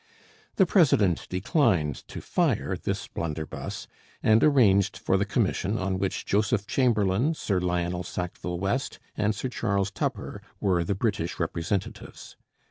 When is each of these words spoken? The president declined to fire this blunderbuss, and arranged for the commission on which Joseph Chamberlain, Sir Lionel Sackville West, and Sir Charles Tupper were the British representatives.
The 0.55 0.65
president 0.65 1.29
declined 1.29 1.93
to 2.07 2.21
fire 2.21 2.75
this 2.75 3.07
blunderbuss, 3.07 3.87
and 4.23 4.43
arranged 4.43 4.97
for 4.97 5.15
the 5.15 5.25
commission 5.27 5.77
on 5.77 5.99
which 5.99 6.25
Joseph 6.25 6.65
Chamberlain, 6.65 7.35
Sir 7.35 7.59
Lionel 7.59 8.01
Sackville 8.01 8.57
West, 8.57 8.97
and 9.15 9.35
Sir 9.35 9.49
Charles 9.49 9.91
Tupper 9.91 10.41
were 10.59 10.83
the 10.83 10.95
British 10.95 11.39
representatives. 11.39 12.35